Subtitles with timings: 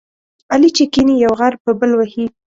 [0.53, 2.25] علي چې کېني، یو غر په بل وهي.